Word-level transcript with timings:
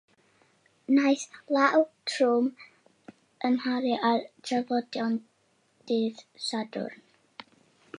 Fe 0.85 0.93
wnaeth 0.93 1.25
glaw 1.51 1.77
trwm 2.11 2.45
amharu 3.51 3.93
ar 4.13 4.19
drafodion 4.49 5.13
dydd 5.91 6.17
Sadwrn. 6.47 6.99